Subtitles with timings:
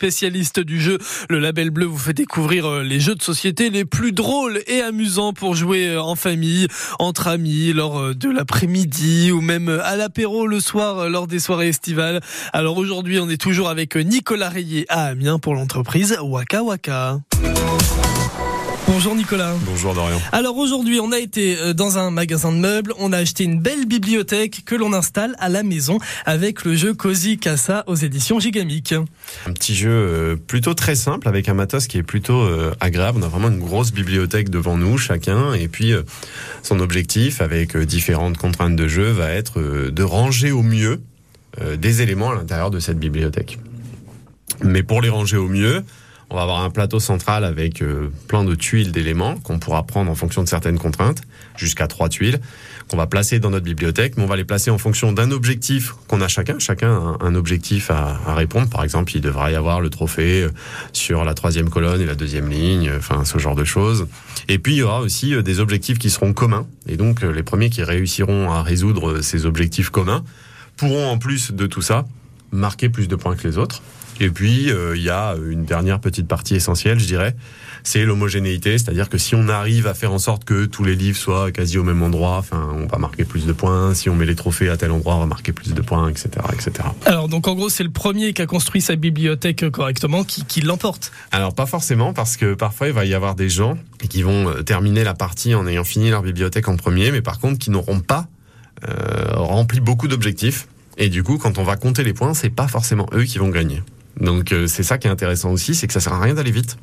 [0.00, 0.96] spécialiste du jeu.
[1.28, 4.80] Le Label Bleu vous fait découvrir euh, les jeux de société les plus drôles et
[4.80, 9.96] amusants pour jouer euh, en famille, entre amis, lors euh, de l'après-midi ou même à
[9.96, 12.22] l'apéro le soir lors des soirées estivales.
[12.54, 17.18] Alors aujourd'hui, on est toujours avec Nicolas Rayet à Amiens pour l'entreprise Waka Waka.
[18.92, 19.54] Bonjour Nicolas.
[19.66, 20.20] Bonjour Dorian.
[20.32, 23.60] Alors aujourd'hui, on a été euh, dans un magasin de meubles, on a acheté une
[23.60, 28.40] belle bibliothèque que l'on installe à la maison avec le jeu Cozy Casa aux éditions
[28.40, 28.92] Gigamic.
[29.46, 33.20] Un petit jeu euh, plutôt très simple avec un matos qui est plutôt euh, agréable.
[33.20, 35.92] On a vraiment une grosse bibliothèque devant nous chacun et puis
[36.64, 41.00] son objectif avec différentes contraintes de jeu va être de ranger au mieux
[41.78, 43.60] des éléments à l'intérieur de cette bibliothèque.
[44.64, 45.84] Mais pour les ranger au mieux,
[46.30, 50.10] on va avoir un plateau central avec euh, plein de tuiles d'éléments qu'on pourra prendre
[50.10, 51.22] en fonction de certaines contraintes,
[51.56, 52.38] jusqu'à trois tuiles,
[52.88, 55.92] qu'on va placer dans notre bibliothèque, mais on va les placer en fonction d'un objectif
[56.06, 56.58] qu'on a chacun.
[56.60, 58.68] Chacun a un objectif à, répondre.
[58.70, 60.50] Par exemple, il devra y avoir le trophée euh,
[60.92, 64.06] sur la troisième colonne et la deuxième ligne, enfin ce genre de choses.
[64.48, 66.66] Et puis il y aura aussi euh, des objectifs qui seront communs.
[66.86, 70.24] Et donc les premiers qui réussiront à résoudre ces objectifs communs
[70.76, 72.04] pourront en plus de tout ça
[72.52, 73.82] marquer plus de points que les autres.
[74.20, 77.34] Et puis, euh, il y a une dernière petite partie essentielle, je dirais,
[77.82, 81.16] c'est l'homogénéité, c'est-à-dire que si on arrive à faire en sorte que tous les livres
[81.16, 83.94] soient quasi au même endroit, enfin, on va marquer plus de points.
[83.94, 86.28] Si on met les trophées à tel endroit, on va marquer plus de points, etc.,
[86.52, 86.72] etc.
[87.06, 90.60] Alors, donc en gros, c'est le premier qui a construit sa bibliothèque correctement qui, qui
[90.60, 91.12] l'emporte.
[91.32, 94.62] Alors, pas forcément, parce que parfois il va y avoir des gens qui vont euh,
[94.62, 98.00] terminer la partie en ayant fini leur bibliothèque en premier, mais par contre qui n'auront
[98.00, 98.28] pas
[98.88, 100.68] euh, rempli beaucoup d'objectifs.
[100.98, 103.48] Et du coup, quand on va compter les points, c'est pas forcément eux qui vont
[103.48, 103.82] gagner.
[104.20, 106.50] Donc euh, c'est ça qui est intéressant aussi, c'est que ça sert à rien d'aller
[106.50, 106.76] vite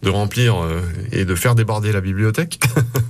[0.00, 2.60] de remplir euh, et de faire déborder la bibliothèque.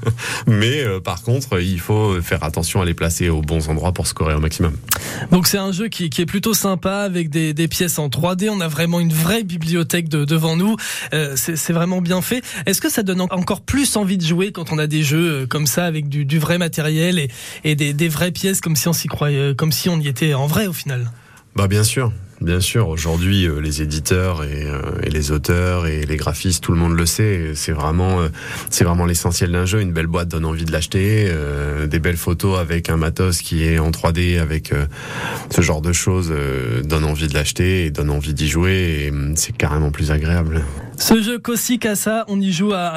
[0.46, 4.06] Mais euh, par contre, il faut faire attention à les placer aux bons endroits pour
[4.06, 4.72] scorer au maximum.
[5.30, 8.48] Donc c'est un jeu qui, est plutôt sympa avec des, pièces en 3D.
[8.48, 10.76] On a vraiment une vraie bibliothèque devant nous.
[11.34, 12.42] c'est vraiment bien fait.
[12.64, 15.66] Est-ce que ça donne encore plus envie de jouer quand on a des jeux comme
[15.66, 17.28] ça avec du, vrai matériel
[17.64, 20.32] et, des, des, vraies pièces comme si on s'y croyait, comme si on y était
[20.32, 21.10] en vrai au final?
[21.54, 22.12] Bah bien sûr.
[22.40, 26.78] Bien sûr, aujourd'hui, euh, les éditeurs euh, et, les auteurs et les graphistes, tout le
[26.78, 27.52] monde le sait.
[27.54, 28.28] C'est vraiment, euh,
[28.70, 29.80] c'est vraiment l'essentiel d'un jeu.
[29.80, 31.28] Une belle boîte donne envie de l'acheter.
[31.88, 34.72] des belles photos avec un matos qui est en 3D, avec
[35.50, 36.32] ce genre de choses,
[36.84, 39.04] donne envie de l'acheter et donne envie d'y jouer.
[39.04, 40.64] Et hum, c'est carrément plus agréable.
[40.96, 42.80] Ce jeu Kossi Kassa, on y joue à